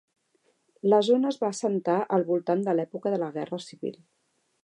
[0.93, 4.01] La zona es va assentar al voltant de l'època de la guerra civil.